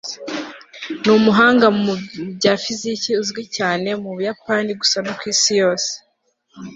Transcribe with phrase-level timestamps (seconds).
[1.03, 1.93] ni umuhanga mu
[2.37, 5.91] bya fiziki uzwi cyane mu buyapani gusa no ku isi yose